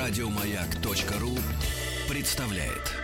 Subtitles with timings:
[0.00, 1.36] Радиомаяк.ру
[2.08, 2.96] представляет.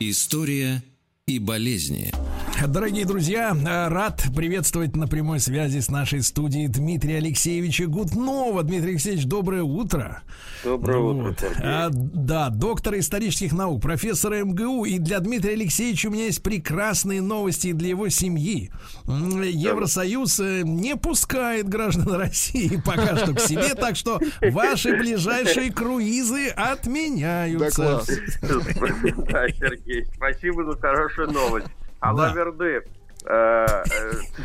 [0.00, 0.82] История
[1.26, 2.25] и болезни.
[2.64, 8.62] Дорогие друзья, э, рад приветствовать на прямой связи с нашей студией Дмитрия Алексеевича Гутнова.
[8.62, 10.22] Дмитрий Алексеевич, доброе утро.
[10.64, 11.62] Доброе утро, Сергей.
[11.62, 14.86] А, да, доктор исторических наук, профессор МГУ.
[14.86, 18.70] И для Дмитрия Алексеевича у меня есть прекрасные новости для его семьи.
[19.06, 24.18] Евросоюз э, не пускает граждан России пока что к себе, так что
[24.50, 28.02] ваши ближайшие круизы отменяются.
[28.40, 31.68] Да, Сергей, спасибо за хорошую новость.
[32.08, 32.82] Алаверды.
[33.28, 33.66] Э,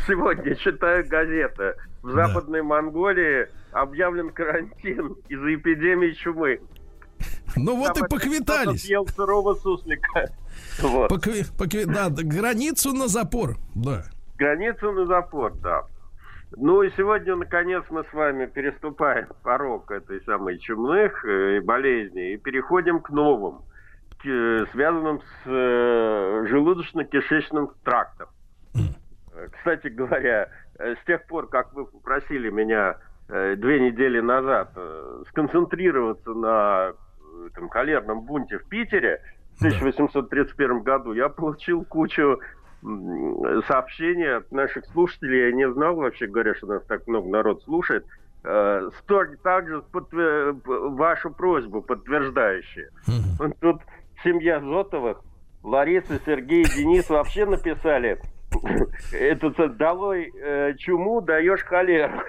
[0.06, 1.74] сегодня читаю газеты.
[2.02, 6.60] В Западной Монголии объявлен карантин из-за эпидемии чумы.
[7.54, 8.82] Ну вот Там и поквитались.
[8.82, 10.30] Съел сырого суслика.
[10.80, 11.10] Вот.
[11.10, 13.56] Покви- покви- да, границу на запор.
[13.74, 14.04] Да.
[14.38, 15.82] Границу на запор, да.
[16.56, 22.36] Ну и сегодня, наконец, мы с вами переступаем порог этой самой чумных э, болезней и
[22.36, 23.62] переходим к новым,
[24.22, 28.28] связанным с э, желудочно-кишечным трактом.
[29.56, 32.96] Кстати говоря, э, с тех пор, как вы попросили меня
[33.28, 34.76] э, две недели назад
[35.28, 36.92] сконцентрироваться на
[37.46, 39.20] этом холерном бунте в Питере
[39.54, 42.38] в 1831 году, я получил кучу
[43.66, 45.46] сообщений от наших слушателей.
[45.46, 48.04] Я не знал, вообще говоря, что нас так много народ слушает.
[48.44, 52.90] Столь- также подтвер- вашу просьбу подтверждающие.
[53.60, 53.82] Тут
[54.22, 55.22] семья Зотовых,
[55.62, 58.20] Лариса, Сергей, Денис вообще написали
[59.12, 62.20] это долой э, чуму, даешь холеру.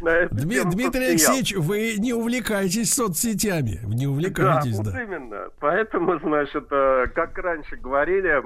[0.00, 1.10] Дмитрий.
[1.10, 3.80] Алексеевич, вы не увлекайтесь соцсетями.
[3.84, 5.48] Не увлекайтесь, да, именно.
[5.60, 8.42] Поэтому, значит, э, как раньше говорили,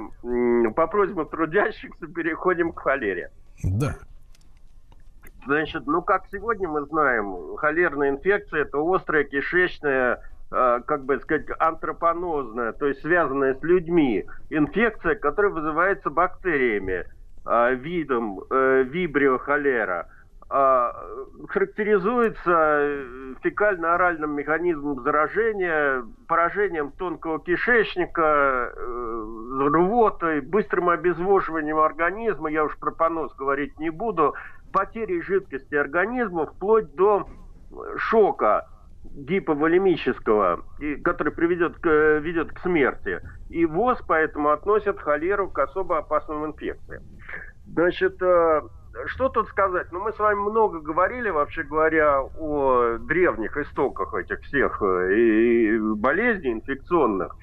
[0.73, 3.31] по просьбе трудящихся переходим к холере.
[3.63, 3.97] Да.
[5.47, 10.21] Значит, ну как сегодня мы знаем, холерная инфекция это острая кишечная,
[10.51, 17.05] как бы сказать, антропонозная, то есть связанная с людьми инфекция, которая вызывается бактериями,
[17.47, 20.09] э, видом э, вибрио холера.
[20.51, 32.79] Характеризуется э, фекально-оральным механизмом заражения, поражением тонкого кишечника, э, рвотой, быстрым обезвоживанием организма, я уж
[32.79, 34.35] про понос говорить не буду,
[34.73, 37.29] потерей жидкости организма вплоть до
[37.97, 38.69] шока
[39.15, 40.65] гиповолемического,
[41.05, 43.21] который приведет к, э, ведет к смерти.
[43.49, 47.03] И ВОЗ поэтому относят холеру к особо опасным инфекциям.
[47.67, 48.63] Значит, э,
[49.07, 49.93] что тут сказать?
[49.93, 55.79] Ну, мы с вами много говорили, вообще говоря, о древних истоках этих всех э, и-
[55.79, 57.35] болезней инфекционных.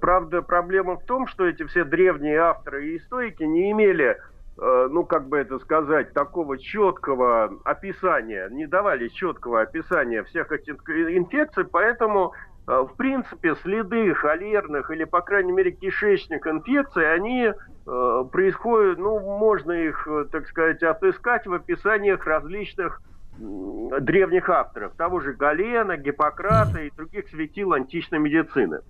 [0.00, 4.16] Правда, проблема в том, что эти все древние авторы и историки не имели,
[4.56, 11.64] ну, как бы это сказать, такого четкого описания, не давали четкого описания всех этих инфекций,
[11.64, 12.34] поэтому,
[12.68, 19.18] э, в принципе, следы холерных или, по крайней мере, кишечных инфекций, они э, происходят, ну,
[19.20, 23.00] можно их, э, так сказать, отыскать в описаниях различных
[23.38, 28.80] древних авторов, того же Галена, Гиппократа и других светил античной медицины.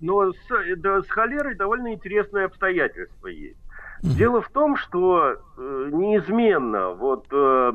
[0.00, 0.36] Но с,
[0.76, 3.58] да, с холерой довольно интересное обстоятельство есть.
[4.02, 7.72] Дело в том, что э, неизменно вот э,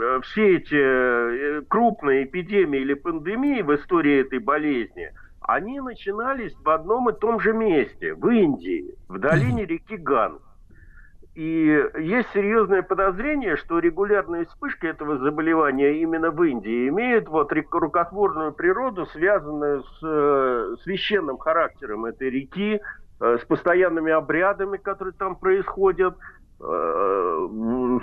[0.00, 6.68] э, все эти э, крупные эпидемии или пандемии в истории этой болезни, они начинались в
[6.68, 10.42] одном и том же месте, в Индии, в долине реки Ганг.
[11.36, 18.54] И есть серьезное подозрение, что регулярные вспышки этого заболевания именно в Индии имеют вот рукотворную
[18.54, 22.80] природу, связанную с э, священным характером этой реки,
[23.20, 26.16] э, с постоянными обрядами, которые там происходят.
[26.60, 27.26] Э,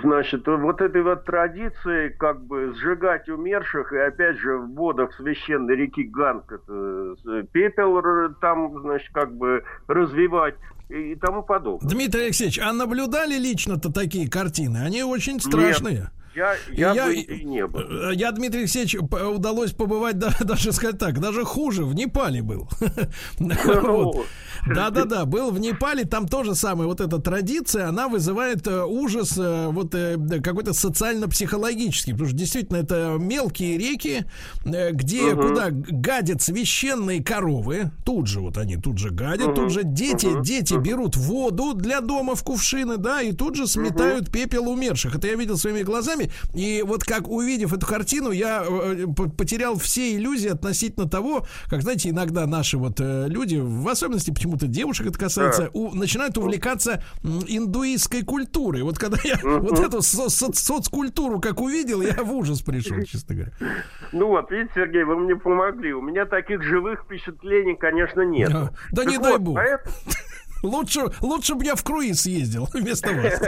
[0.02, 5.76] Значит, вот этой вот традиции как бы сжигать умерших и опять же в водах священной
[5.76, 7.16] реки Ганг это,
[7.52, 8.02] пепел
[8.40, 10.56] там, значит, как бы развивать
[10.88, 11.88] и и тому подобное.
[11.88, 14.78] Дмитрий Алексеевич, а наблюдали лично-то такие картины?
[14.84, 16.10] Они очень страшные.
[16.34, 17.80] Я, И я, я- в Индии не был.
[17.80, 22.68] Э, Я, Дмитрий Алексеевич, удалось побывать, да- даже сказать так, даже хуже, в Непале был.
[23.82, 24.26] Вот.
[24.66, 29.68] Да-да-да, был в Непале, там тоже самое, вот эта традиция, она вызывает э, ужас э,
[29.70, 29.94] вот
[30.42, 34.24] какой-то социально-психологический, потому что действительно это мелкие реки,
[34.64, 40.28] где куда гадят священные коровы, тут же вот они тут же гадят, тут же дети,
[40.42, 45.14] дети берут воду для дома в кувшины, да, и тут же сметают пепел умерших.
[45.16, 46.23] Это я видел своими глазами,
[46.54, 48.64] и вот как увидев эту картину, я
[49.36, 55.06] потерял все иллюзии относительно того, как, знаете, иногда наши вот люди, в особенности почему-то девушек
[55.06, 55.70] это касается, да.
[55.72, 58.82] у, начинают увлекаться индуистской культурой.
[58.82, 63.34] Вот когда я вот эту со со соцкультуру как увидел, я в ужас пришел, честно
[63.34, 63.52] говоря.
[64.12, 65.92] Ну вот, видите, Сергей, вы мне помогли.
[65.92, 68.50] У меня таких живых впечатлений, конечно, нет.
[68.50, 69.56] Да, да не вот, дай бог.
[69.56, 69.94] Поэтому...
[70.62, 73.40] Лучше, лучше бы я в круиз съездил вместо вас.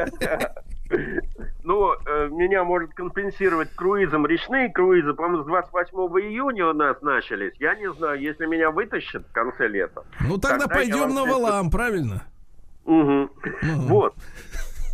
[1.66, 7.54] Ну, э, меня может компенсировать круизом речные круизы, по-моему, с 28 июня у нас начались.
[7.58, 10.04] Я не знаю, если меня вытащат в конце лета.
[10.20, 12.22] Ну, тогда, тогда пойдем на валам, правильно?
[12.84, 13.02] Угу.
[13.02, 13.30] Угу.
[13.88, 14.14] Вот.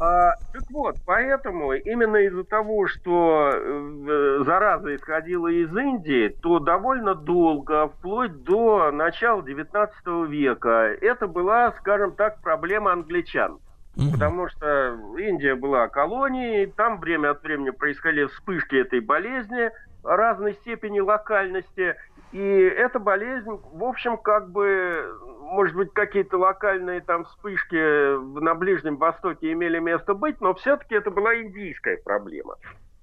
[0.00, 7.14] А, так вот, поэтому именно из-за того, что э, зараза исходила из Индии, то довольно
[7.14, 9.94] долго, вплоть до начала 19
[10.30, 13.58] века, это была, скажем так, проблема англичан.
[13.96, 14.12] Угу.
[14.12, 19.70] Потому что Индия была колонией, там время от времени происходили вспышки этой болезни
[20.02, 21.96] разной степени локальности.
[22.32, 25.04] И эта болезнь, в общем, как бы,
[25.42, 31.10] может быть, какие-то локальные там вспышки на Ближнем Востоке имели место быть, но все-таки это
[31.10, 32.56] была индийская проблема.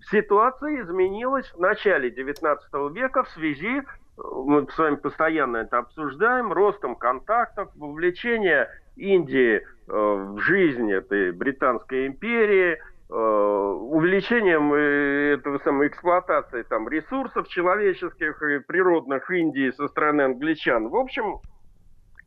[0.09, 2.57] Ситуация изменилась в начале XIX
[2.91, 3.83] века в связи,
[4.17, 12.77] мы с вами постоянно это обсуждаем, ростом контактов, вовлечение Индии в жизнь этой Британской империи,
[12.77, 20.89] э, увеличением э, этого самой эксплуатации там ресурсов человеческих и природных Индии со стороны англичан.
[20.89, 21.39] В общем,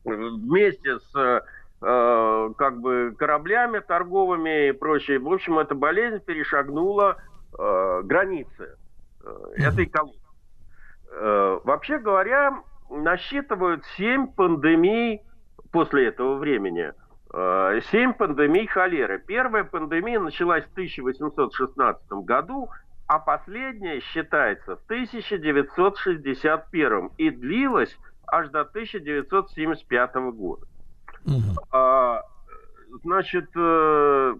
[0.03, 1.43] вместе с
[1.79, 7.17] как бы кораблями торговыми и прочее, в общем, эта болезнь перешагнула
[7.51, 8.77] границы
[9.57, 10.17] этой колонии.
[11.11, 15.23] Вообще говоря, насчитывают семь пандемий
[15.73, 16.93] после этого времени э,
[17.91, 19.17] семь пандемий холеры.
[19.25, 22.69] Первая пандемия началась в 1816 году,
[23.07, 27.97] а последняя считается в 1961 и длилась
[28.27, 30.67] аж до 1975 года.
[31.25, 31.57] Угу.
[31.71, 32.21] А,
[33.03, 34.35] значит, э,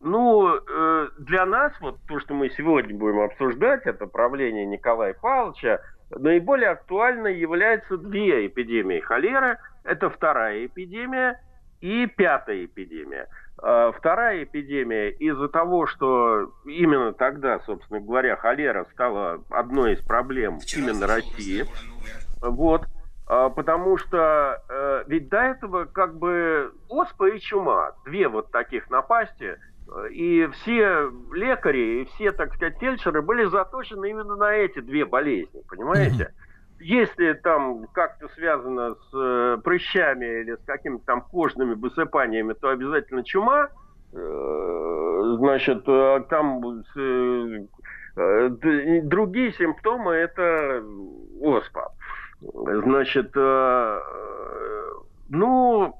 [0.00, 5.80] ну, э, для нас, вот то, что мы сегодня будем обсуждать, это правление Николая Павловича,
[6.10, 11.40] наиболее актуальной являются две эпидемии холеры– это вторая эпидемия
[11.80, 13.28] и пятая эпидемия.
[13.58, 20.58] А, вторая эпидемия из-за того, что именно тогда, собственно говоря, холера стала одной из проблем
[20.76, 21.64] именно России.
[22.42, 22.86] Вот.
[23.28, 28.88] А, потому что э, ведь до этого как бы оспа и чума, две вот таких
[28.90, 29.58] напасти,
[30.10, 35.62] и все лекари, и все, так сказать, фельдшеры были заточены именно на эти две болезни,
[35.68, 36.24] понимаете?
[36.24, 36.45] Mm-hmm.
[36.78, 43.24] Если там как-то связано с э, прыщами или с какими-то там кожными высыпаниями, то обязательно
[43.24, 43.68] чума.
[44.12, 46.62] Э, значит, э, там
[46.96, 47.66] э,
[48.16, 50.82] э, другие симптомы это
[51.40, 51.92] оспа.
[52.40, 54.00] Значит, э,
[55.28, 55.98] ну,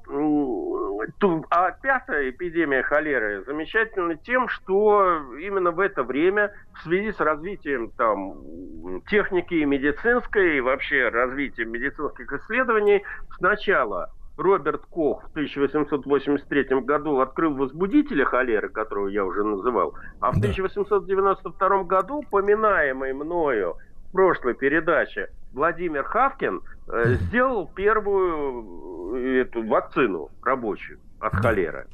[1.49, 7.91] а пятая эпидемия холеры замечательна тем, что именно в это время, в связи с развитием
[7.91, 13.03] там, техники медицинской и вообще развитием медицинских исследований,
[13.37, 20.37] сначала Роберт Кох в 1883 году открыл возбудителя холеры, которого я уже называл, а в
[20.37, 23.77] 1892 году, поминаемый мною
[24.11, 31.87] прошлой передаче Владимир Хавкин э, сделал первую э, эту вакцину рабочую от холеры.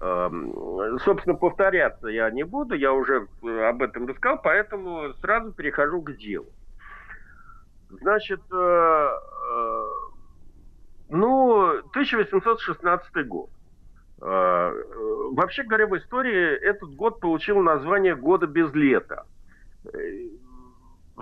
[0.00, 0.30] Э,
[1.04, 6.16] собственно, повторяться я не буду, я уже э, об этом рассказал, поэтому сразу перехожу к
[6.16, 6.46] делу.
[7.90, 9.82] Значит, э, э,
[11.10, 13.50] ну, 1816 год.
[14.20, 14.72] Э,
[15.32, 19.24] вообще говоря, в истории этот год получил название «Года без лета»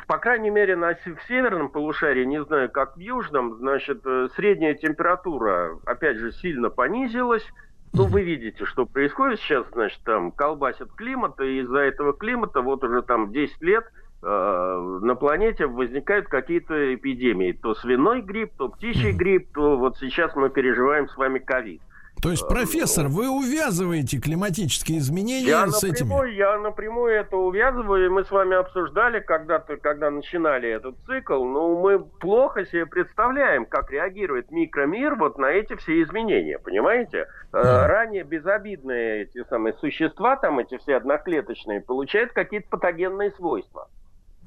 [0.06, 4.74] по крайней мере, на, в северном полушарии, не знаю, как в южном, значит, э, средняя
[4.74, 7.46] температура, опять же, сильно понизилась.
[7.92, 12.82] Ну, вы видите, что происходит сейчас, значит, там колбасит климат, и из-за этого климата вот
[12.84, 13.84] уже там 10 лет
[14.22, 17.52] э, на планете возникают какие-то эпидемии.
[17.52, 21.82] То свиной грипп, то птичий грипп, то вот сейчас мы переживаем с вами ковид.
[22.22, 26.38] То есть, профессор, вы увязываете климатические изменения я с напрямую, этими?
[26.38, 31.80] Я напрямую это увязываю, и мы с вами обсуждали когда-то, когда начинали этот цикл, но
[31.80, 37.26] мы плохо себе представляем, как реагирует микромир вот на эти все изменения, понимаете?
[37.50, 37.86] Mm.
[37.88, 43.88] Ранее безобидные эти самые существа, там эти все одноклеточные, получают какие-то патогенные свойства.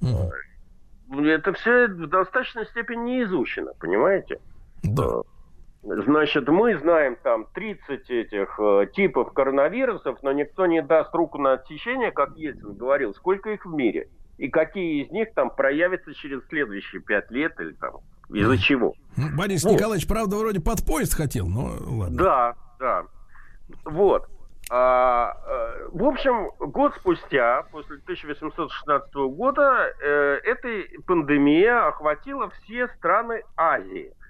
[0.01, 1.27] Mm.
[1.27, 4.39] Это все в достаточной степени не изучено, понимаете?
[4.81, 5.23] Да.
[5.85, 11.53] Значит, мы знаем там 30 этих э, типов коронавирусов, но никто не даст руку на
[11.53, 14.09] отсечение, как Ельцин говорил, сколько их в мире.
[14.39, 17.97] И какие из них там проявятся через следующие пять лет или там
[18.29, 18.95] из-за чего.
[19.15, 19.73] Ну, Борис вот.
[19.73, 22.17] Николаевич, правда, вроде под поезд хотел, но ладно.
[22.17, 23.03] Да, да.
[23.85, 24.27] Вот.
[24.71, 30.67] А, э, в общем, год спустя, после 1816 года, э, эта
[31.05, 34.11] пандемия охватила все страны Азии–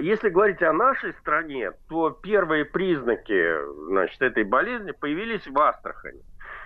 [0.00, 3.54] если говорить о нашей стране, то первые признаки
[3.88, 6.20] значит, этой болезни появились в Астрахани.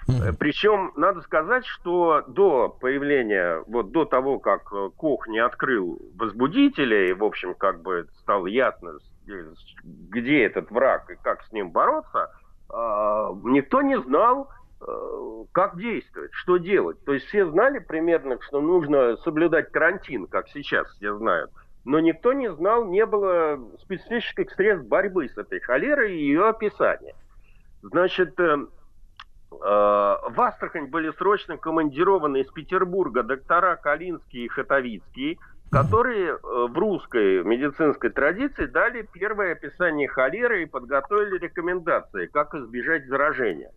[0.08, 0.36] Mm-hmm.
[0.38, 4.64] Причем надо сказать, что до появления, вот до того, как
[4.96, 8.98] Кох не открыл возбудителя, и, в общем, как бы стало ясно,
[9.84, 12.30] где этот враг и как с ним бороться,
[12.68, 17.02] а, никто не знал, э, как действовать, что делать.
[17.04, 21.50] То есть все знали примерно, что нужно соблюдать карантин, как сейчас все знают
[21.84, 27.14] но никто не знал, не было специфических средств борьбы с этой холерой и ее описания.
[27.82, 28.66] Значит, э, э,
[29.50, 35.38] в Астрахань были срочно командированы из Петербурга доктора Калинский и Хатовицкий,
[35.70, 43.06] которые э, в русской медицинской традиции дали первое описание холеры и подготовили рекомендации, как избежать
[43.06, 43.72] заражения.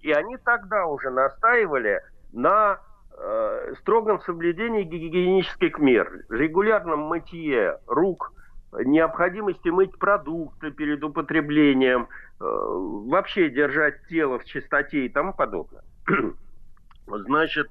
[0.00, 2.78] И они тогда уже настаивали на
[3.20, 8.32] э, строгом соблюдении гигиенических мер, регулярном мытье рук,
[8.72, 12.08] необходимости мыть продукты перед употреблением,
[12.40, 15.82] э, вообще держать тело в чистоте и тому подобное.
[17.06, 17.68] Значит,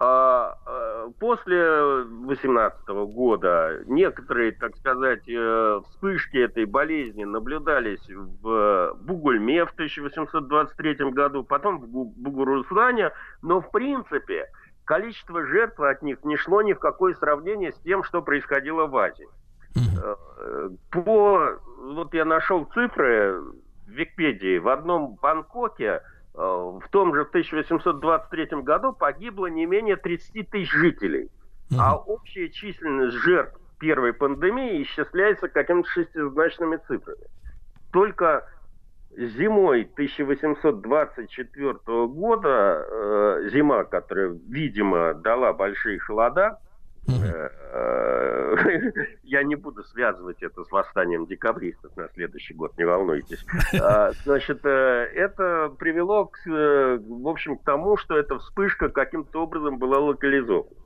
[0.00, 9.64] а, а, после 18 года некоторые, так сказать, э, вспышки этой болезни наблюдались в Бугульме
[9.64, 14.48] в 1823 году, потом в Бугуруслане, но в принципе
[14.84, 18.96] количество жертв от них не шло ни в какое сравнение с тем, что происходило в
[18.96, 19.28] Азии.
[19.76, 23.40] Э, по, вот я нашел цифры
[23.86, 24.58] в Википедии.
[24.58, 26.00] В одном Бангкоке э,
[26.34, 31.30] в том же 1823 году погибло не менее 30 тысяч жителей.
[31.76, 37.26] А общая численность жертв первой пандемии исчисляется какими-то шестизначными цифрами.
[37.92, 38.48] Только
[39.16, 46.58] зимой 1824 года, э, зима, которая, видимо, дала большие холода,
[47.08, 48.92] э, э,
[49.22, 53.44] я не буду связывать это с восстанием декабристов на следующий год, не волнуйтесь.
[53.80, 59.78] А, значит, э, это привело, к, в общем, к тому, что эта вспышка каким-то образом
[59.78, 60.83] была локализована.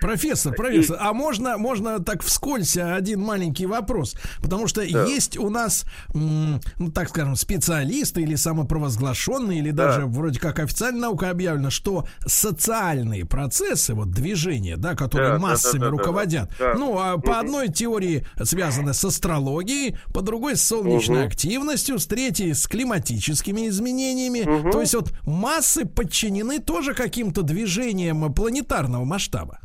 [0.00, 4.14] Профессор, профессор, а можно, можно так вскользь один маленький вопрос?
[4.42, 5.04] Потому что да.
[5.04, 6.60] есть у нас, ну
[6.94, 9.86] так скажем, специалисты или самопровозглашенные, или да.
[9.86, 15.80] даже вроде как официальная наука объявлена, что социальные процессы, вот движения, да, которые да, массами
[15.80, 16.78] да, да, руководят, да, да.
[16.78, 17.22] ну, а угу.
[17.22, 21.26] по одной теории связаны с астрологией, по другой с солнечной угу.
[21.26, 24.40] активностью, с третьей с климатическими изменениями.
[24.40, 24.70] Угу.
[24.70, 29.60] То есть вот массы подчинены тоже каким-то движениям планетарного масштаба.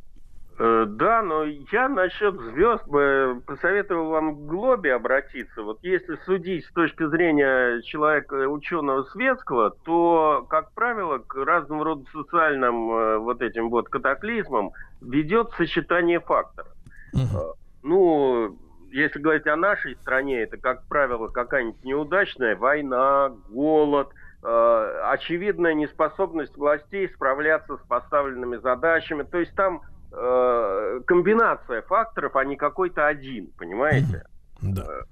[0.57, 5.63] Э, да, но я насчет звезд бы посоветовал вам к Глобе обратиться.
[5.63, 12.05] Вот если судить с точки зрения человека, ученого светского, то, как правило, к разным рода
[12.11, 14.71] социальным э, вот этим вот катаклизмам
[15.01, 16.71] ведет сочетание факторов.
[17.13, 17.53] Uh-huh.
[17.83, 18.57] Ну,
[18.91, 24.09] если говорить о нашей стране, это, как правило, какая-нибудь неудачная война, голод,
[24.41, 29.23] очевидная неспособность властей справляться с поставленными задачами.
[29.23, 29.81] То есть там
[30.11, 34.25] э, комбинация факторов, а не какой-то один, понимаете?
[34.61, 34.83] Да.
[34.83, 35.03] Э,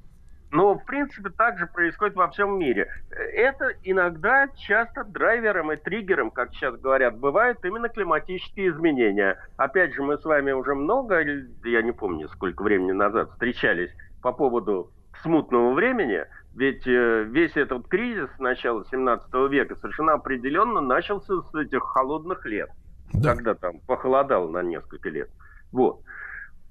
[0.54, 2.88] но, в принципе, так же происходит во всем мире.
[3.10, 9.40] Это иногда часто драйвером и триггером, как сейчас говорят, бывают именно климатические изменения.
[9.58, 11.22] Опять же, мы с вами уже много,
[11.64, 13.90] я не помню, сколько времени назад встречались
[14.22, 14.92] по поводу
[15.24, 16.24] смутного времени,
[16.54, 22.70] ведь э, весь этот кризис начала 17 века совершенно определенно начался с этих холодных лет
[23.13, 23.36] да.
[23.36, 25.29] когда там похолодало на несколько лет.
[25.72, 26.01] Вот.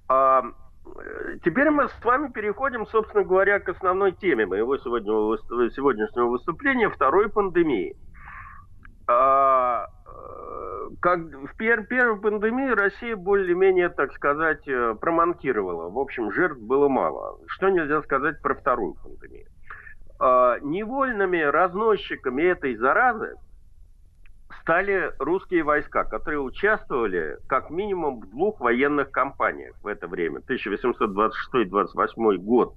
[0.08, 0.42] А,
[1.44, 7.96] теперь мы с вами переходим, собственно говоря, к основной теме моего сегодняшнего, выступления второй пандемии.
[9.08, 15.90] А, э, как в пер, первой пандемии Россия более-менее, так сказать, э, проманкировала.
[15.90, 17.38] В общем, жертв было мало.
[17.46, 19.46] Что нельзя сказать про вторую пандемию?
[20.22, 23.34] э, невольными разносчиками этой заразы
[24.62, 30.40] стали русские войска, которые участвовали как минимум в двух военных кампаниях в это время.
[30.48, 32.74] 1826-28 год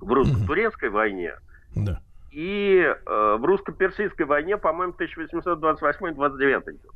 [0.00, 1.34] в русско-турецкой войне
[1.74, 2.00] да.
[2.30, 6.94] и э, в русско-персидской войне, по-моему, 1828-29 год.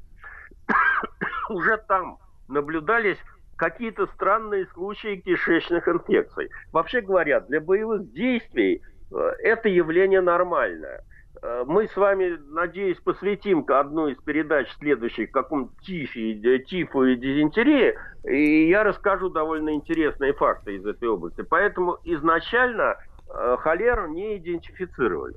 [1.50, 2.18] Уже там
[2.48, 3.18] наблюдались
[3.56, 6.50] какие-то странные случаи кишечных инфекций.
[6.72, 8.82] Вообще говоря, для боевых действий
[9.12, 11.04] э, это явление нормальное.
[11.42, 17.96] Э, мы с вами, надеюсь, посвятим одну из передач следующих какому-то тифе, тифу и дизентерии,
[18.24, 21.42] и я расскажу довольно интересные факты из этой области.
[21.42, 22.96] Поэтому изначально
[23.28, 25.36] э, холеру не идентифицировали.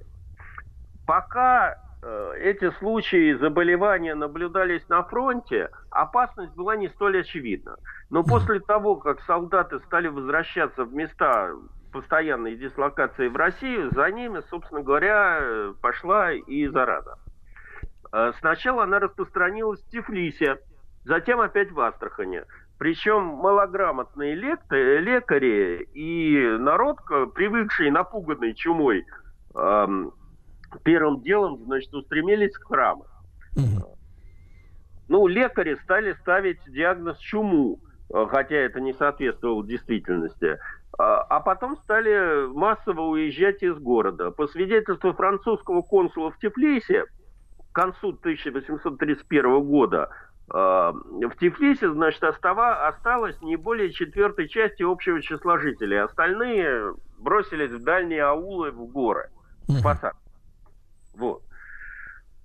[1.07, 7.77] Пока Э, эти случаи заболевания наблюдались на фронте, опасность была не столь очевидна.
[8.11, 11.49] Но после того, как солдаты стали возвращаться в места
[11.95, 17.17] постоянной дислокации в Россию, за ними, собственно говоря, пошла и зараза.
[18.11, 20.57] Э, сначала она распространилась в Тифлисе,
[21.05, 22.43] затем опять в Астрахане.
[22.77, 26.97] Причем малограмотные лекари и народ,
[27.33, 29.05] привыкший, напуганный чумой,
[29.55, 30.11] эм,
[30.83, 33.05] первым делом, значит, устремились к храму.
[33.55, 33.97] Угу.
[35.07, 37.79] Ну, лекари стали ставить диагноз чуму,
[38.13, 40.57] э, хотя это не соответствовало действительности.
[40.97, 44.31] А, а потом стали массово уезжать из города.
[44.31, 47.05] По свидетельству французского консула в Тифлисе,
[47.71, 50.09] к концу 1831 года
[50.49, 55.97] э, в Тифлисе, значит, остава, осталось не более четвертой части общего числа жителей.
[55.97, 59.29] Остальные бросились в дальние аулы, в горы,
[59.67, 60.21] спасаться.
[61.17, 61.41] Вот.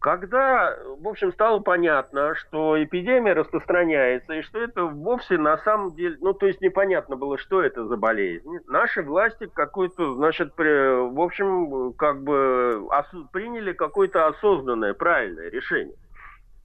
[0.01, 6.17] Когда, в общем, стало понятно, что эпидемия распространяется, и что это вовсе на самом деле,
[6.23, 11.21] ну, то есть непонятно было, что это за болезнь, наши власти какой-то, значит, при, в
[11.21, 15.97] общем, как бы ос- приняли какое-то осознанное, правильное решение.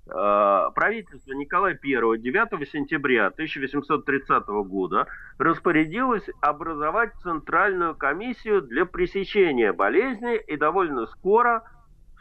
[0.07, 5.07] А, правительство Николая I 9 сентября 1830 года
[5.39, 11.63] распорядилось образовать Центральную комиссию для пресечения болезни и довольно скоро–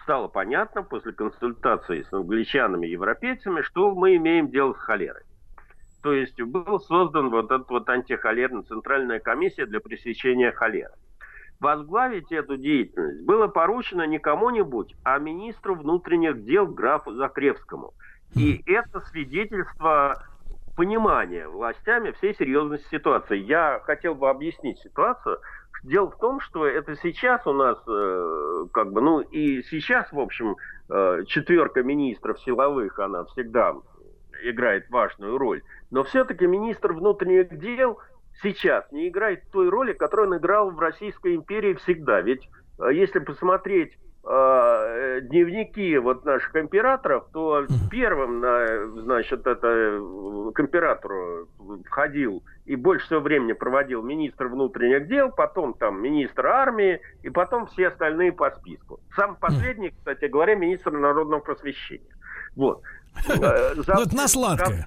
[0.05, 5.23] стало понятно после консультации с англичанами и европейцами, что мы имеем дело с холерой.
[6.03, 10.93] То есть был создан вот этот вот антихолерная центральная комиссия для пресечения холеры.
[11.59, 17.95] Возглавить эту деятельность было поручено не кому-нибудь, а министру внутренних дел графу Закревскому.
[18.37, 20.23] И это свидетельство
[20.77, 23.39] понимания властями всей серьезности ситуации.
[23.39, 25.39] Я хотел бы объяснить ситуацию.
[25.85, 30.19] Дело в том, что это сейчас у нас, э, как бы, ну и сейчас, в
[30.19, 30.57] общем,
[30.89, 33.75] э, четверка министров силовых, она всегда
[34.43, 35.63] играет важную роль.
[35.91, 37.99] Но все-таки министр внутренних дел
[38.43, 42.23] сейчас не играет той роли, которую он играл в Российской империи всегда.
[42.23, 50.51] Ведь э, если посмотреть э, дневники вот наших императоров, то первым, на, значит, это э,
[50.55, 51.49] к императору
[51.87, 57.67] входил и больше всего времени проводил министр внутренних дел, потом там министр армии, и потом
[57.67, 59.01] все остальные по списку.
[59.15, 62.15] Сам последний, кстати говоря, министр народного просвещения.
[62.57, 62.83] Вот.
[63.29, 64.87] Э, за, это на сладкое.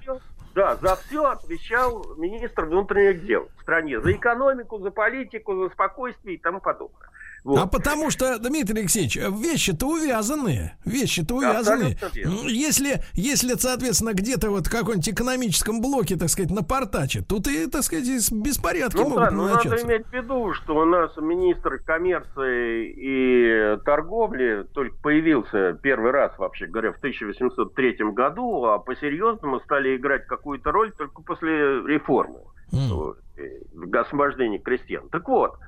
[0.54, 4.00] Да, за все отвечал министр внутренних дел в стране.
[4.00, 7.08] За экономику, за политику, за спокойствие и тому подобное.
[7.44, 7.58] Вот.
[7.58, 10.76] А потому что, Дмитрий Алексеевич, вещи-то увязанные.
[10.84, 11.96] Вещи-то увязанные.
[12.46, 17.82] Если, если, соответственно, где-то вот в каком-нибудь экономическом блоке, так сказать, напортачит, тут и, так
[17.82, 22.92] сказать, беспорядки ну, могут да, но надо иметь в виду, что у нас министр коммерции
[22.96, 30.26] и торговли только появился первый раз, вообще говоря, в 1803 году, а по-серьезному стали играть
[30.26, 32.40] какую-то роль только после реформы.
[32.72, 33.96] Mm.
[33.96, 35.08] Освобождения крестьян.
[35.08, 35.58] Так вот,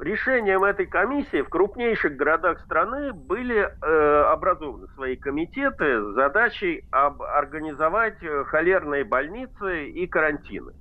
[0.00, 7.22] решением этой комиссии в крупнейших городах страны были э, образованы свои комитеты с задачей об,
[7.22, 10.72] организовать э, холерные больницы и карантины.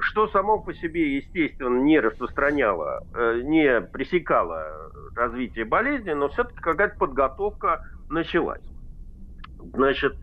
[0.00, 6.98] Что само по себе, естественно, не распространяло, э, не пресекало развитие болезни, но все-таки какая-то
[6.98, 8.64] подготовка началась.
[9.74, 10.14] Значит,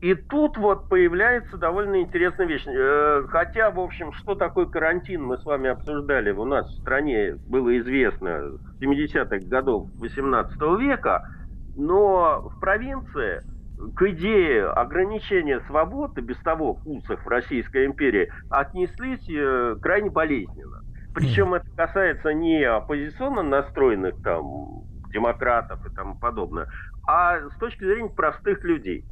[0.00, 2.66] и тут вот появляется довольно интересная вещь.
[2.66, 6.30] Э, хотя, в общем, что такое карантин, мы с вами обсуждали.
[6.30, 11.28] У нас в стране было известно с 70-х годов 18 века,
[11.76, 13.42] но в провинции
[13.94, 20.82] к идее ограничения свободы, без того в в Российской империи, отнеслись э, крайне болезненно.
[21.14, 26.68] Причем это касается не оппозиционно настроенных там демократов и тому подобное,
[27.06, 29.04] а с точки зрения простых людей.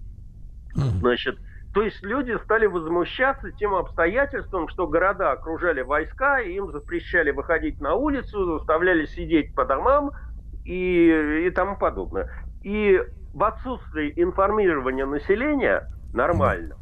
[1.00, 1.38] Значит,
[1.72, 7.80] То есть люди стали возмущаться тем обстоятельством, что города окружали войска, и им запрещали выходить
[7.80, 10.12] на улицу, заставляли сидеть по домам
[10.64, 12.26] и, и тому подобное.
[12.62, 13.00] И
[13.32, 16.76] в отсутствии информирования населения нормально,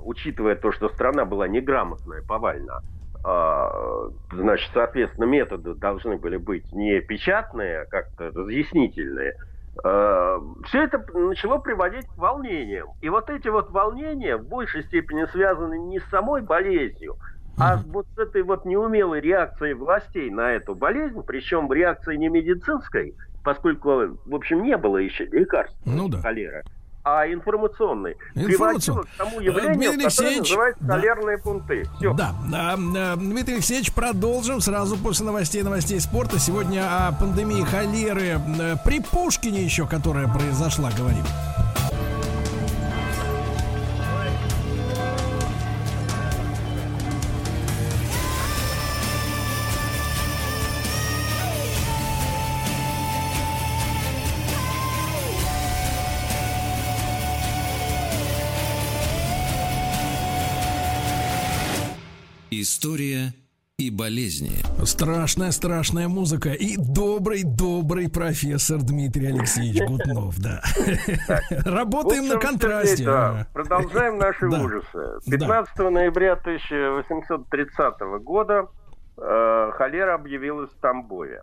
[0.00, 2.80] учитывая то, что страна была неграмотная, повально,
[3.24, 3.70] а,
[4.30, 9.34] значит, соответственно, методы должны были быть не печатные, а как-то разъяснительные.
[9.82, 12.88] Все это начало приводить к волнениям.
[13.00, 17.16] И вот эти вот волнения в большей степени связаны не с самой болезнью,
[17.58, 23.14] а вот с этой вот неумелой реакцией властей на эту болезнь, причем реакцией не медицинской,
[23.42, 26.20] поскольку, в общем, не было еще лекарств ну, да.
[26.20, 26.62] холеры,
[27.06, 30.94] а информационный, приводило к тому явлению, Дмитрий которое называется да.
[30.94, 31.88] солярные пункты.
[31.98, 32.12] Все.
[32.14, 32.34] Да.
[32.52, 36.40] А, а, Дмитрий Алексеевич, продолжим сразу после новостей новостей спорта.
[36.40, 41.24] Сегодня о пандемии холеры э, при Пушкине еще, которая произошла, говорим.
[62.58, 63.34] История
[63.78, 64.64] и болезни.
[64.86, 66.54] Страшная, страшная музыка.
[66.54, 70.62] И добрый, добрый профессор Дмитрий Алексеевич Гутнов, да.
[71.66, 73.04] Работаем на контрасте.
[73.52, 75.18] Продолжаем наши ужасы.
[75.30, 78.68] 15 ноября 1830 года
[79.18, 81.42] э, холера объявилась в Тамбове.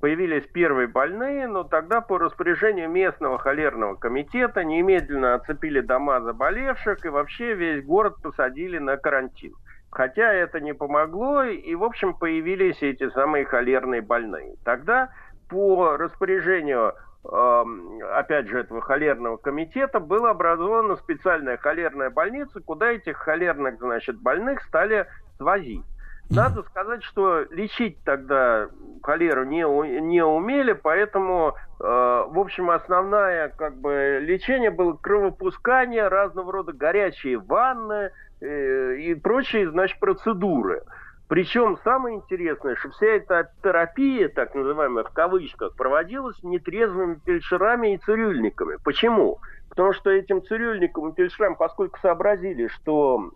[0.00, 7.08] Появились первые больные, но тогда по распоряжению местного холерного комитета немедленно оцепили дома заболевших и
[7.08, 9.54] вообще весь город посадили на карантин.
[9.92, 14.56] Хотя это не помогло, и, в общем, появились эти самые холерные больные.
[14.64, 15.10] Тогда
[15.50, 16.94] по распоряжению
[17.30, 24.18] эм, опять же, этого холерного комитета, была образована специальная холерная больница, куда этих холерных, значит,
[24.18, 25.84] больных стали свозить.
[26.30, 28.68] Надо сказать, что лечить тогда
[29.02, 29.60] холеру не,
[30.00, 37.38] не умели, поэтому, э, в общем, основное как бы лечение было кровопускание, разного рода горячие
[37.38, 40.82] ванны, и прочие, значит, процедуры.
[41.28, 47.98] Причем самое интересное, что вся эта терапия, так называемая в кавычках, проводилась нетрезвыми фельдшерами и
[47.98, 48.76] цирюльниками.
[48.84, 49.38] Почему?
[49.70, 53.30] Потому что этим цирюльникам и фельдшерам, поскольку сообразили, что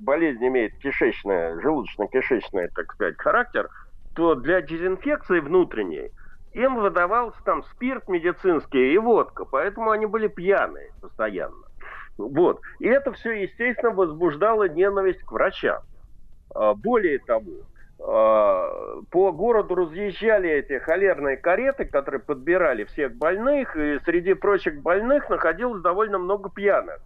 [0.00, 3.70] болезнь имеет кишечное, желудочно-кишечный, так сказать, характер,
[4.14, 6.10] то для дезинфекции внутренней
[6.52, 11.63] им выдавался там спирт медицинский и водка, поэтому они были пьяные постоянно.
[12.16, 12.60] Вот.
[12.78, 15.82] И это все, естественно, возбуждало ненависть к врачам.
[16.54, 17.52] А, более того,
[18.00, 25.28] а, по городу разъезжали эти холерные кареты, которые подбирали всех больных, и среди прочих больных
[25.28, 27.00] находилось довольно много пьяных.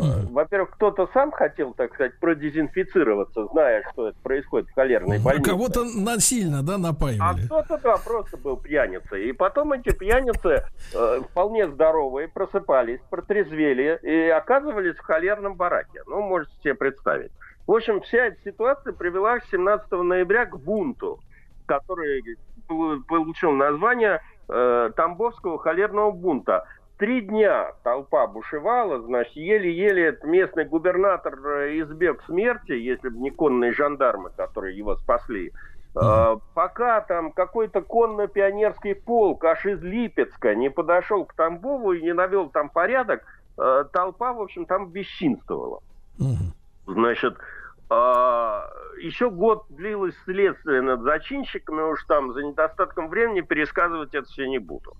[0.00, 5.50] Во-первых, кто-то сам хотел, так сказать, продезинфицироваться, зная, что это происходит в холерной больнице.
[5.50, 7.42] Кого-то насильно, да, напаивали.
[7.42, 9.28] А кто-то, да, просто был пьяницей.
[9.28, 16.02] И потом эти пьяницы э, вполне здоровые просыпались, протрезвели и оказывались в холерном бараке.
[16.06, 17.30] Ну, можете себе представить.
[17.66, 21.20] В общем, вся эта ситуация привела 17 ноября к бунту,
[21.66, 22.22] который
[22.66, 26.66] получил название э, Тамбовского холерного бунта.
[27.04, 33.74] Три дня толпа бушевала, значит, еле-еле местный губернатор э, избег смерти, если бы не конные
[33.74, 35.52] жандармы, которые его спасли.
[35.94, 36.40] Uh-huh.
[36.54, 42.48] Пока там какой-то конно-пионерский полк аж из Липецка не подошел к Тамбову и не навел
[42.48, 43.22] там порядок,
[43.58, 45.82] э, толпа, в общем, там бесчинствовала.
[46.18, 46.54] Uh-huh.
[46.86, 47.36] Значит,
[47.90, 54.58] еще год длилось следствие над зачинщиками, уж там за недостатком времени пересказывать это все не
[54.58, 54.96] буду.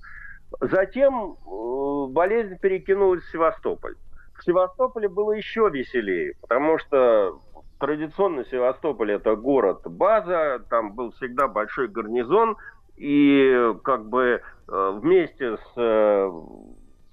[0.61, 3.95] Затем э, болезнь перекинулась в Севастополь.
[4.39, 7.41] В Севастополе было еще веселее, потому что
[7.79, 12.57] традиционно Севастополь это город-база, там был всегда большой гарнизон,
[12.97, 16.31] и как бы э, вместе с э,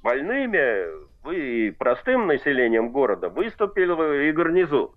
[0.03, 0.87] больными
[1.31, 4.91] и простым населением города выступил и гарнизон.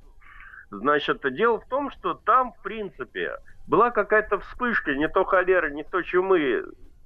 [0.71, 3.33] Значит, дело в том, что там, в принципе,
[3.67, 6.65] была какая-то вспышка, не то холеры, не то чумы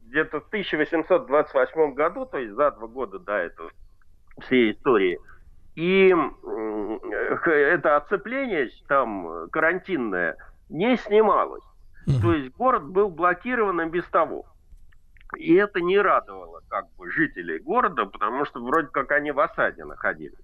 [0.08, 3.70] где-то в 1828 году, то есть за два года до этого
[4.40, 5.18] всей истории.
[5.74, 6.14] И
[7.44, 10.36] это оцепление там карантинное
[10.68, 11.64] не снималось.
[12.22, 14.46] То есть город был блокирован и без того.
[15.36, 19.84] И это не радовало как бы жителей города, потому что вроде как они в осаде
[19.84, 20.38] находились.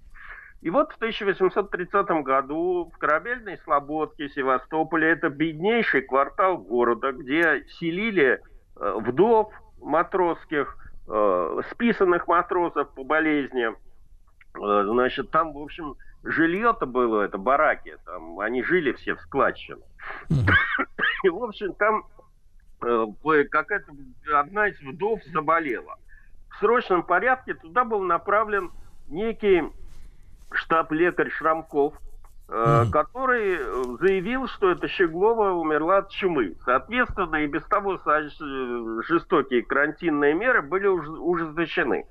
[0.61, 8.41] И вот в 1830 году в корабельной Слободке, Севастополе, это беднейший квартал города, где селили
[8.77, 10.77] вдов матросских,
[11.09, 13.69] э, списанных матросов по болезни.
[13.69, 19.83] Э, значит, там, в общем, жилье-то было, это бараки, там, они жили все в складчину.
[21.23, 22.05] И, в общем, там
[22.83, 23.93] э, какая-то
[24.35, 25.97] одна из вдов заболела.
[26.51, 28.71] В срочном порядке туда был направлен
[29.09, 29.65] некий
[30.53, 31.95] штаб-лекарь Шрамков,
[32.49, 32.91] mm.
[32.91, 33.59] который
[33.99, 36.57] заявил, что эта Щеглова умерла от чумы.
[36.65, 37.99] Соответственно, и без того
[39.03, 42.07] жестокие карантинные меры были ужесточены.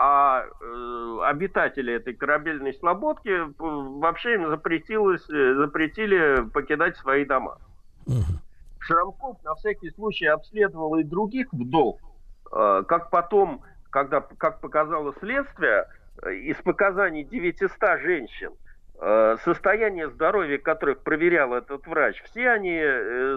[0.00, 7.58] А э, обитатели этой корабельной слободки вообще им запретилось, запретили покидать свои дома.
[8.06, 8.22] Mm.
[8.78, 11.98] Шрамков на всякий случай обследовал и других вдов,
[12.52, 15.88] э, как потом, когда, как показало следствие,
[16.22, 18.67] из показаний 900 женщин, э,
[19.44, 23.36] состояние здоровья которых проверял этот врач, все они, э,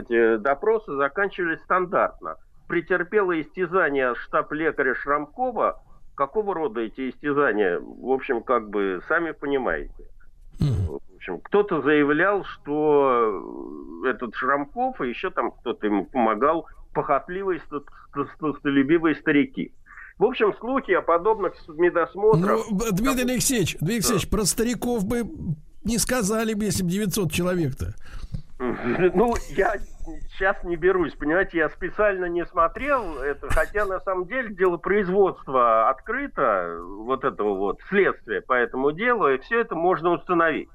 [0.00, 2.36] эти допросы заканчивались стандартно.
[2.66, 5.80] Претерпела истязание штаб-лекаря Шрамкова.
[6.16, 7.78] Какого рода эти истязания?
[7.78, 10.08] В общем, как бы, сами понимаете.
[10.58, 17.60] В общем, кто-то заявлял, что этот Шрамков и еще там кто-то ему помогал похотливые,
[18.58, 19.72] столюбивые старики.
[20.18, 22.66] В общем, слухи о подобных медосмотрах...
[22.70, 25.22] Ну, Дмитрий Алексеевич, Дмитрий Алексеевич, про стариков бы
[25.84, 27.94] не сказали бы, если бы 900 человек-то.
[29.14, 29.74] Ну, я
[30.32, 35.88] сейчас не берусь, понимаете, я специально не смотрел это, хотя на самом деле дело производства
[35.88, 40.68] открыто, вот этого вот следствия по этому делу, и все это можно установить.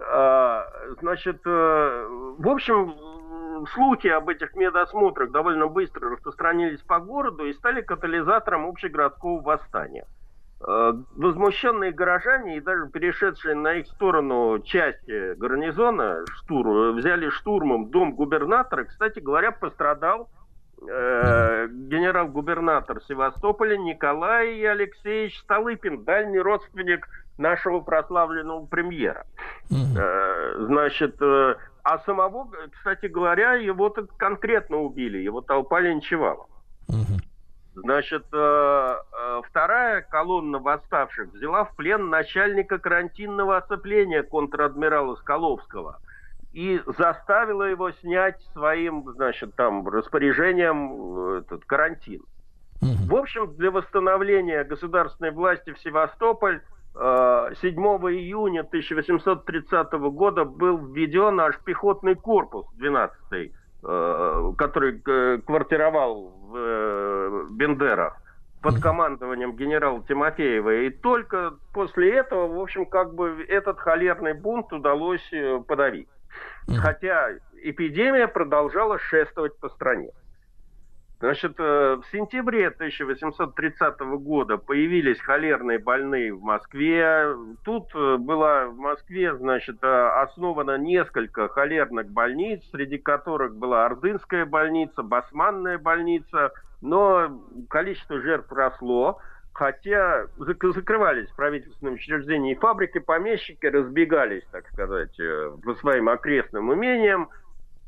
[0.00, 0.66] А,
[1.00, 2.06] значит, э,
[2.38, 2.94] в общем,
[3.74, 10.06] слухи об этих медосмотрах довольно быстро распространились по городу и стали катализатором общегородского восстания.
[10.66, 18.12] Э, возмущенные горожане и даже перешедшие на их сторону части гарнизона штур, взяли штурмом дом
[18.12, 18.84] губернатора.
[18.84, 20.28] Кстати говоря, пострадал
[20.82, 27.08] э, генерал-губернатор Севастополя Николай Алексеевич Столыпин, дальний родственник
[27.40, 29.26] нашего прославленного премьера.
[29.70, 36.46] Э, значит, э, а самого, кстати говоря, его так конкретно убили, его толпа линчевала.
[37.74, 38.96] Значит, э,
[39.48, 45.98] вторая колонна восставших взяла в плен начальника карантинного оцепления контр-адмирала Скаловского
[46.52, 52.22] и заставила его снять своим, значит, там, распоряжением этот карантин.
[52.82, 56.60] В общем, для восстановления государственной власти в Севастополь
[56.94, 57.02] 7
[57.62, 67.46] июня 1830 года был введен аж пехотный корпус 12 Э, который э, квартировал в э,
[67.52, 68.14] Бендерах
[68.60, 70.82] под командованием генерала Тимофеева.
[70.82, 75.26] И только после этого, в общем, как бы этот холерный бунт удалось
[75.66, 76.08] подавить.
[76.76, 77.30] Хотя
[77.62, 80.10] эпидемия продолжала шествовать по стране.
[81.20, 87.36] Значит, э, в сентябре 1830 года появились холерные больные в Москве.
[87.62, 89.86] Тут э, была в Москве, значит, э,
[90.22, 99.18] основано несколько холерных больниц, среди которых была Ордынская больница, Басманная больница, но количество жертв росло.
[99.52, 105.14] Хотя закрывались правительственные учреждения и фабрики, помещики разбегались, так сказать,
[105.64, 107.28] по своим окрестным имениям.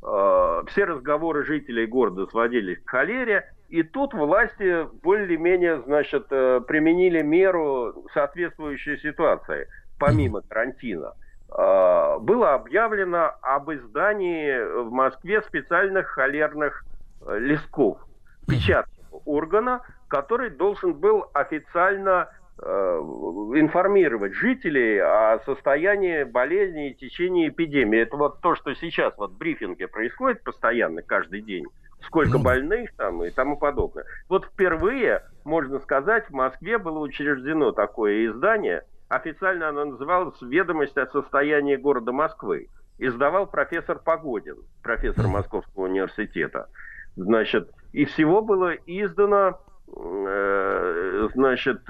[0.05, 7.21] Э, все разговоры жителей города сводились к холере, и тут власти более-менее, значит, э, применили
[7.21, 9.67] меру соответствующей ситуации,
[9.99, 11.13] помимо карантина.
[11.49, 16.83] Э, было объявлено об издании в Москве специальных холерных
[17.25, 17.97] листков,
[18.45, 27.99] печатного органа, который должен был официально информировать жителей о состоянии болезни и течении эпидемии.
[27.99, 31.65] Это вот то, что сейчас вот в брифинге происходит постоянно, каждый день.
[32.01, 34.05] Сколько ну больных там и тому подобное.
[34.27, 38.83] Вот впервые, можно сказать, в Москве было учреждено такое издание.
[39.07, 42.67] Официально оно называлось «Ведомость о состоянии города Москвы».
[42.99, 46.69] Издавал профессор Погодин, профессор Московского университета.
[47.15, 51.81] Значит, и всего было издано Э, значит,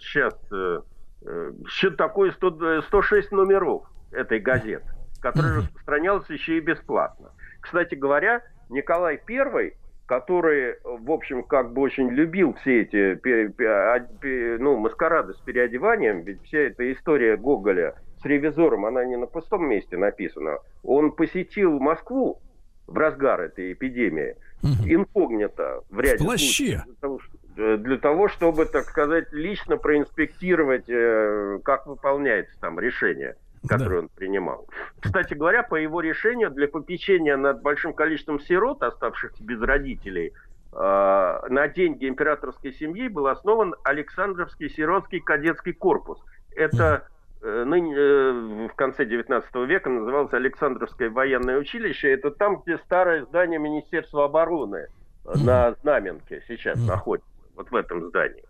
[0.00, 0.80] сейчас э,
[1.26, 4.86] э, счет такой 100, 106 номеров этой газеты,
[5.20, 7.30] который распространялся еще и бесплатно.
[7.60, 9.72] Кстати говоря, Николай I,
[10.06, 16.58] который, в общем, как бы очень любил все эти ну, маскарады с переодеванием, ведь вся
[16.58, 20.58] эта история Гоголя с ревизором, она не на пустом месте написана.
[20.82, 22.40] Он посетил Москву
[22.86, 26.82] в разгар этой эпидемии– инкогнито в ряде в плаще.
[26.84, 27.20] Для того,
[27.56, 33.98] э, для того, чтобы, так сказать, лично проинспектировать, э, как выполняется там решение которое да.
[33.98, 34.68] он принимал.
[35.00, 40.32] Кстати говоря, по его решению для попечения над большим количеством сирот, оставшихся без родителей,
[40.72, 46.18] э, на деньги императорской семьи был основан Александровский сиротский кадетский корпус.
[46.54, 47.08] Это
[47.42, 52.12] ныне, в конце 19 века называлось Александровское военное училище.
[52.12, 54.88] Это там, где старое здание Министерства обороны
[55.24, 57.28] на Знаменке сейчас находится.
[57.54, 58.44] Вот в этом здании.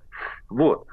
[0.51, 0.87] Вот.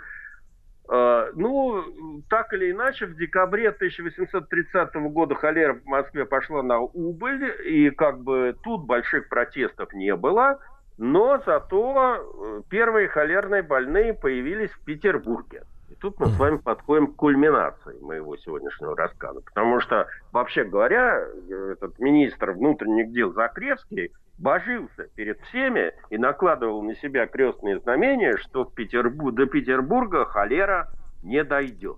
[0.88, 1.84] Ну,
[2.30, 8.22] так или иначе, в декабре 1830 года холера в Москве пошла на убыль, и как
[8.22, 10.60] бы тут больших протестов не было,
[10.98, 15.64] но зато э, первые холерные больные появились в Петербурге.
[15.96, 19.42] И тут мы с вами подходим к кульминации моего сегодняшнего рассказа.
[19.42, 21.26] Потому что, вообще говоря,
[21.72, 28.66] этот министр внутренних дел Закревский божился перед всеми и накладывал на себя крестные знамения, что
[28.66, 30.90] в Петербург, до Петербурга холера
[31.24, 31.98] не дойдет.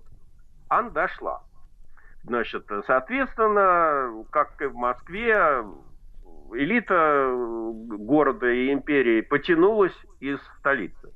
[0.68, 1.42] Ан дошла.
[2.22, 5.64] Значит, соответственно, как и в Москве,
[6.52, 7.32] элита
[7.98, 11.12] города и империи потянулась из столицы.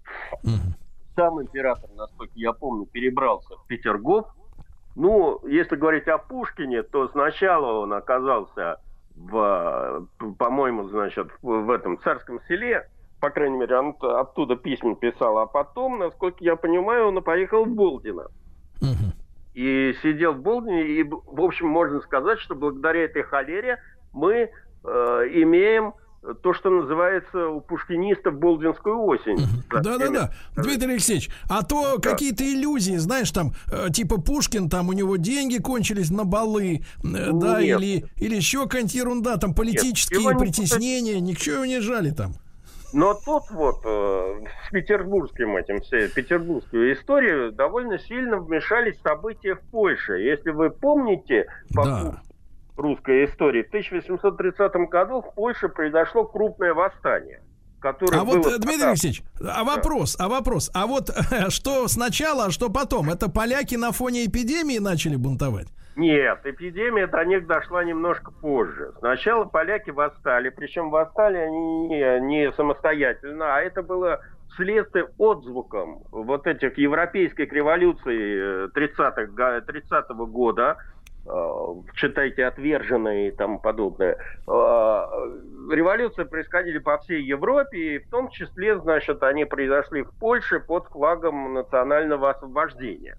[1.14, 4.26] Сам император, насколько я помню, перебрался в Петергоф.
[4.94, 8.78] Ну, если говорить о Пушкине, то сначала он оказался
[9.14, 10.06] в,
[10.38, 12.88] по-моему, значит, в, этом царском селе,
[13.20, 17.74] по крайней мере, он оттуда письма писал, а потом, насколько я понимаю, он поехал в
[17.74, 18.26] Болдино.
[19.54, 23.78] И сидел в Болдине, и, в общем, можно сказать, что благодаря этой холере
[24.12, 24.48] мы э,
[25.34, 25.92] имеем
[26.42, 29.38] то, что называется у пушкинистов Болдинскую осень.
[29.70, 30.32] Да-да-да.
[30.56, 32.10] Дмитрий Алексеевич, а то да.
[32.10, 37.30] какие-то иллюзии, знаешь, там, э, типа Пушкин, там у него деньги кончились на балы, э,
[37.32, 41.32] да, или, или еще какая-нибудь ерунда, там политические Нет, притеснения, не...
[41.32, 42.34] ничего не жали там.
[42.92, 49.60] Но тут вот э, с петербургским этим, все, петербургскую историю довольно сильно вмешались события в
[49.70, 50.18] Польше.
[50.18, 52.22] Если вы помните, по да
[52.76, 53.62] русской истории.
[53.62, 57.40] В 1830 году в Польше произошло крупное восстание.
[57.80, 61.10] Которое а вот, Дмитрий Алексеевич, а вопрос, а вопрос, а вот
[61.48, 63.10] что сначала, а что потом?
[63.10, 65.66] Это поляки на фоне эпидемии начали бунтовать?
[65.96, 68.92] Нет, эпидемия до них дошла немножко позже.
[69.00, 74.20] Сначала поляки восстали, причем восстали они не, не самостоятельно, а это было
[74.56, 81.01] следствие отзвуком вот этих европейских революций 30-го 30 года, Э,
[81.94, 84.14] читайте «Отверженные» и тому подобное.
[84.14, 85.02] Э,
[85.70, 90.86] революции происходили по всей Европе, и в том числе, значит, они произошли в Польше под
[90.88, 93.16] флагом национального освобождения.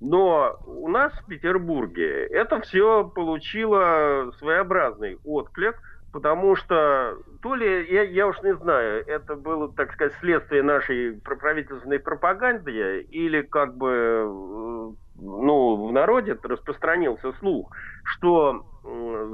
[0.00, 5.76] Но у нас в Петербурге это все получило своеобразный отклик,
[6.18, 11.12] потому что то ли, я, я уж не знаю, это было, так сказать, следствие нашей
[11.12, 17.70] правительственной пропаганды, или как бы э, ну, в народе распространился слух,
[18.02, 18.66] что,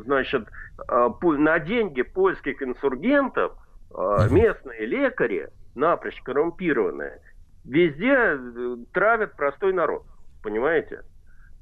[0.05, 0.47] значит,
[0.87, 3.53] а, на деньги польских инсургентов
[3.94, 7.18] а, местные лекари, напрочь коррумпированные,
[7.64, 10.05] везде э, травят простой народ,
[10.42, 11.01] понимаете?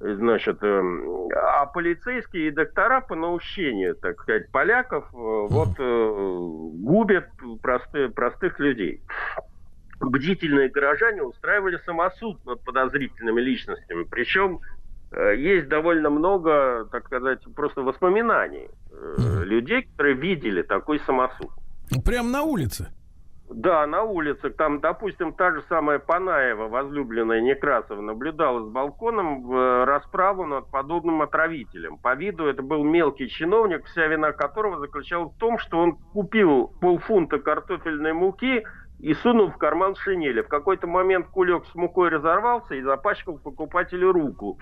[0.04, 6.36] Значит, эм, а полицейские и доктора по наущению, так сказать, поляков э, вот э,
[6.82, 7.28] губят
[7.62, 9.00] простых, простых людей
[10.00, 14.02] бдительные горожане устраивали самосуд над подозрительными личностями.
[14.10, 14.58] Причем
[15.12, 18.68] э, есть довольно много, так сказать, просто воспоминаний
[19.44, 21.50] людей, которые видели такой самосуд.
[22.04, 22.88] Прямо на улице?
[23.54, 24.50] Да, на улице.
[24.50, 30.70] Там, допустим, та же самая Панаева, возлюбленная Некрасова, наблюдала с балконом в э, расправу над
[30.70, 31.98] подобным отравителем.
[31.98, 36.72] По виду это был мелкий чиновник, вся вина которого заключалась в том, что он купил
[36.80, 38.64] полфунта картофельной муки–
[39.02, 40.42] и сунул в карман шинели.
[40.42, 44.58] В какой-то момент кулек с мукой разорвался и запачкал покупателю руку.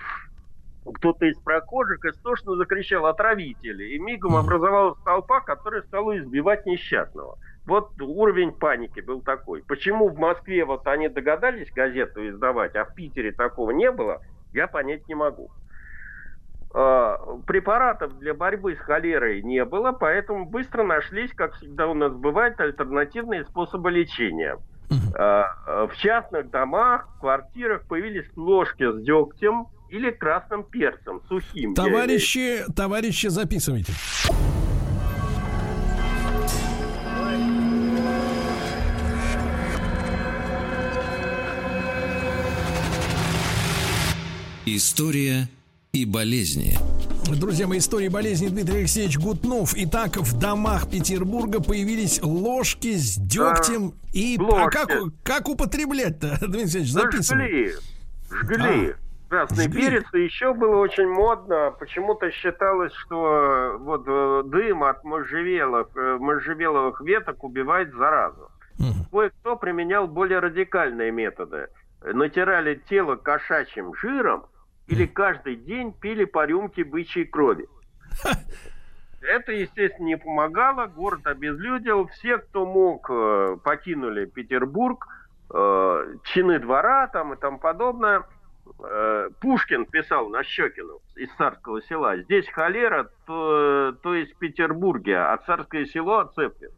[0.95, 7.37] Кто-то из прохожих истошно закричал «отравители», и мигом образовалась толпа, которая стала избивать несчастного.
[7.65, 9.63] Вот уровень паники был такой.
[9.63, 14.21] Почему в Москве вот они догадались газету издавать, а в Питере такого не было,
[14.53, 15.51] я понять не могу.
[16.73, 22.13] А, препаратов для борьбы с холерой не было, поэтому быстро нашлись, как всегда у нас
[22.13, 24.57] бывает, альтернативные способы лечения.
[25.15, 31.75] А, в частных домах, квартирах появились ложки с дегтем или красным перцем, сухим.
[31.75, 33.93] Товарищи, товарищи, записывайте.
[44.67, 45.49] История
[45.91, 46.75] и болезни.
[47.35, 49.73] Друзья мои, истории болезни Дмитрий Алексеевич Гутнов.
[49.75, 53.93] Итак, в домах Петербурга появились ложки с дегтем.
[53.93, 54.61] А, и ложки.
[54.61, 54.91] а как,
[55.23, 57.47] как употреблять-то, Дмитрий Алексеевич, записывай.
[57.47, 57.73] Жгли.
[58.29, 58.89] Жгли.
[58.89, 59.29] А.
[59.29, 59.81] Красный Жгли.
[59.81, 60.05] перец.
[60.13, 61.73] И еще было очень модно.
[61.79, 68.51] Почему-то считалось, что вот э, дым от можжевелых, э, можжевеловых веток убивает заразу.
[68.77, 69.07] Угу.
[69.11, 71.67] Кое-кто применял более радикальные методы.
[72.03, 74.45] Натирали тело кошачьим жиром,
[74.87, 77.67] или каждый день пили по рюмке бычьей крови.
[79.21, 85.07] Это, естественно, не помогало, город обезлюдил, все, кто мог, э, покинули Петербург,
[85.53, 88.23] э, чины двора там и тому подобное.
[88.79, 95.17] Э, Пушкин писал на Щекину из царского села, здесь холера, то, то есть в Петербурге,
[95.17, 96.73] а царское село отцеплено.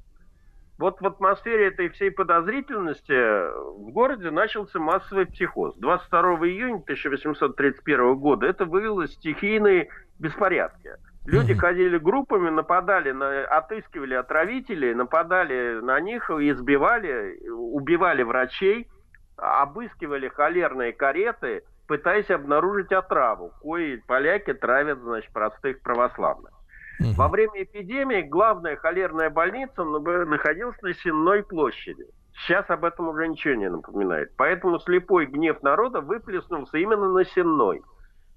[0.84, 5.78] Вот в атмосфере этой всей подозрительности в городе начался массовый психоз.
[5.78, 9.88] 22 июня 1831 года это вывелось стихийные
[10.20, 10.90] беспорядки.
[11.26, 18.90] Люди ходили группами, нападали, на, отыскивали отравителей, нападали на них, избивали, убивали врачей,
[19.38, 26.52] обыскивали холерные кареты, пытаясь обнаружить отраву, кои поляки травят, значит, простых православных.
[27.00, 32.06] Во время эпидемии главная холерная больница находилась на Сенной площади.
[32.36, 34.32] Сейчас об этом уже ничего не напоминает.
[34.38, 37.82] Поэтому слепой гнев народа выплеснулся именно на Сенной.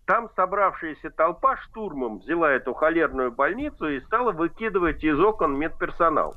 [0.07, 6.36] Там собравшаяся толпа штурмом взяла эту холерную больницу и стала выкидывать из окон медперсонал.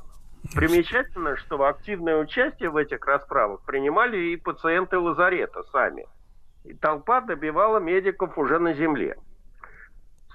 [0.54, 6.06] Примечательно, что активное участие в этих расправах принимали и пациенты лазарета сами.
[6.64, 9.16] И толпа добивала медиков уже на земле.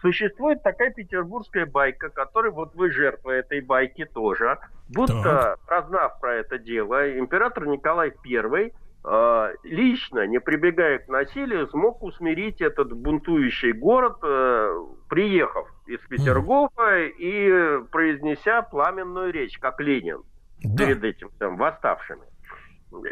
[0.05, 4.59] Существует такая петербургская байка, которой вот вы жертва этой байки тоже.
[4.87, 5.59] Будто, так.
[5.65, 8.71] прознав про это дело, император Николай I
[9.07, 17.01] Э, лично, не прибегая к насилию, смог усмирить этот бунтующий город, э, приехав из Петергофа
[17.03, 20.23] и произнеся пламенную речь, как Ленин,
[20.63, 20.85] да.
[20.85, 22.25] перед этим там, восставшими.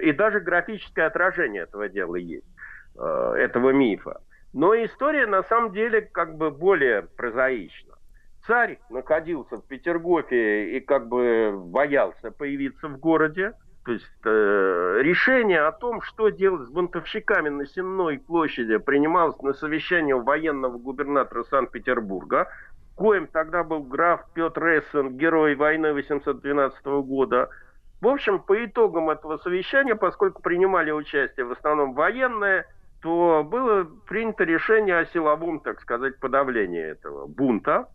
[0.01, 2.47] И даже графическое отражение этого дела есть,
[2.95, 4.19] э, этого мифа.
[4.53, 7.95] Но история на самом деле как бы более прозаична.
[8.45, 13.53] Царь находился в Петергофе и как бы боялся появиться в городе.
[13.85, 19.53] То есть э, решение о том, что делать с бунтовщиками на Сенной площади, принималось на
[19.53, 22.47] совещании военного губернатора Санкт-Петербурга,
[22.95, 27.49] коим тогда был граф Петр Эссен, герой войны 812 года.
[27.99, 32.65] В общем, по итогам этого совещания, поскольку принимали участие в основном военные,
[33.03, 37.89] то было принято решение о силовом, так сказать, подавлении этого бунта.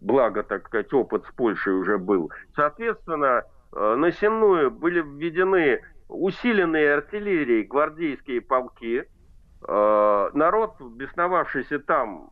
[0.00, 2.30] Благо, так сказать, опыт с Польшей уже был.
[2.54, 3.44] Соответственно,
[3.74, 9.04] Э, на Сенную были введены усиленные артиллерией гвардейские полки.
[9.66, 12.30] Э, народ, бесновавшийся там,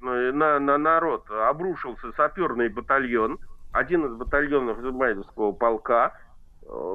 [0.00, 3.38] на, на народ обрушился саперный батальон,
[3.72, 6.18] один из батальонов Измайловского полка–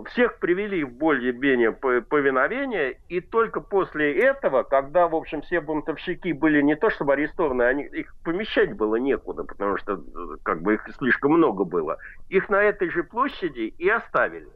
[0.10, 6.62] всех привели в более-менее повиновение, и только после этого, когда, в общем, все бунтовщики были
[6.62, 10.04] не то чтобы арестованы, они, их помещать было некуда, потому что
[10.44, 11.98] как бы их слишком много было,
[12.30, 14.50] их на этой же площади и оставили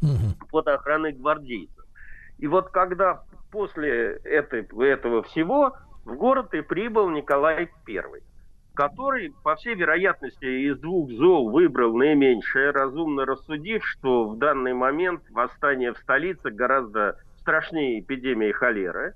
[0.00, 0.46] угу.
[0.50, 1.84] под охраной гвардейцев.
[2.38, 8.22] И вот когда после этой, этого всего в город и прибыл Николай Первый
[8.74, 15.22] который, по всей вероятности, из двух зол выбрал наименьшее, разумно рассудив, что в данный момент
[15.30, 19.14] восстание в столице гораздо страшнее эпидемии холеры.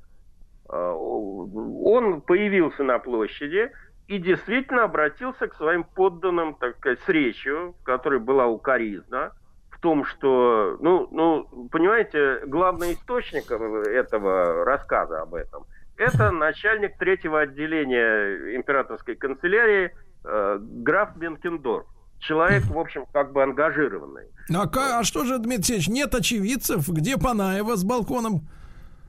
[0.68, 3.72] А, он появился на площади
[4.06, 9.32] и действительно обратился к своим подданным, так сказать, с речью, в которой была укоризна,
[9.70, 15.64] в том, что, ну, ну, понимаете, главный источник этого рассказа об этом–
[15.98, 19.90] это начальник третьего отделения императорской канцелярии
[20.24, 21.86] э, граф Бенкендорф.
[22.20, 24.26] Человек, в общем, как бы ангажированный.
[24.52, 26.88] А, а что же, Дмитрий Алексеевич, нет очевидцев?
[26.88, 28.48] Где Панаева с балконом?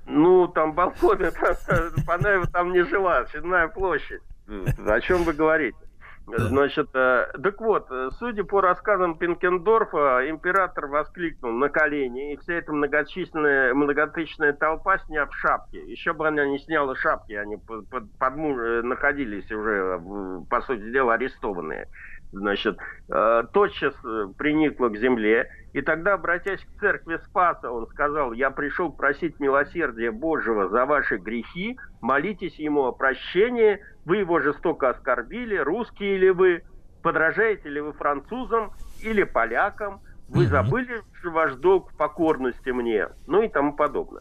[0.05, 1.17] Ну, там балкон,
[2.05, 4.21] Панаева там не жила, Седная площадь.
[4.85, 5.77] О чем вы говорите?
[6.37, 12.53] Значит, э, так вот, э, судя по рассказам Пинкендорфа, император воскликнул на колени, и вся
[12.53, 18.11] эта многочисленная, многотысячная толпа, сняв шапки, еще бы она не сняла шапки, они под, под,
[18.17, 19.99] под, э, находились уже,
[20.49, 21.87] по сути дела, арестованные
[22.31, 22.77] значит,
[23.09, 28.51] э, тотчас э, приникла к земле, и тогда, обратясь к церкви Спаса, он сказал, я
[28.51, 35.57] пришел просить милосердия Божьего за ваши грехи, молитесь ему о прощении, вы его жестоко оскорбили,
[35.57, 36.63] русские ли вы,
[37.03, 38.71] подражаете ли вы французам
[39.03, 44.17] или полякам, вы забыли ваш долг в покорности мне, ну и тому подобное.